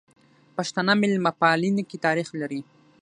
پښتانه 0.55 0.93
ميلمه 1.01 1.31
پالنې 1.39 1.83
کی 1.89 1.97
تاریخ 2.05 2.27
لري. 2.41 2.61